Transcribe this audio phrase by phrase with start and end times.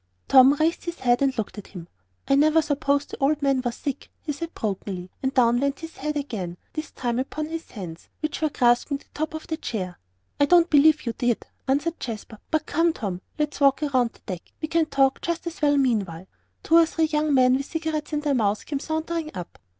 [0.27, 1.87] Tom raised his head and looked at him.
[2.27, 5.97] "I never supposed the old man was sick," he said brokenly, and down went his
[5.97, 9.99] head again, this time upon his hands, which were grasping the top of the chair.
[10.39, 12.39] "I don't believe you did," answered Jasper.
[12.49, 16.25] "But come, Tom, let's walk around the deck; we can talk just as well meanwhile."
[16.63, 19.59] Two or three young men, with cigarettes in their mouths, came sauntering up.